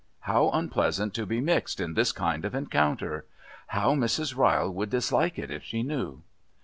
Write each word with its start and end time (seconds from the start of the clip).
How 0.21 0.49
unpleasant 0.49 1.13
to 1.13 1.27
be 1.27 1.39
mixed 1.41 1.79
in 1.79 1.93
this 1.93 2.11
kind 2.11 2.43
of 2.43 2.55
encounter! 2.55 3.27
How 3.67 3.93
Mrs. 3.93 4.35
Ryle, 4.35 4.71
would 4.73 4.89
dislike 4.89 5.37
it 5.37 5.51
if 5.51 5.61
she 5.63 5.83
knew! 5.83 6.23